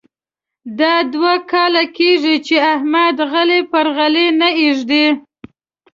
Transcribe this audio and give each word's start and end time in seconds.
دا 0.79 0.93
دوه 1.13 1.33
کاله 1.51 1.83
کېږې 1.97 2.35
چې 2.47 2.55
احمد 2.73 3.17
خلی 3.31 3.59
پر 3.71 3.85
خلي 3.95 4.27
نه 4.39 4.49
اېږدي. 4.61 5.05